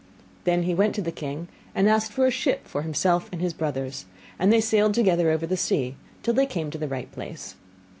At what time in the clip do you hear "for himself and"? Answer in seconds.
2.67-3.39